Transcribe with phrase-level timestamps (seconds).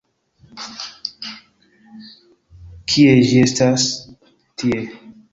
[2.93, 3.85] Kie ĝi estas...
[4.63, 4.81] tie!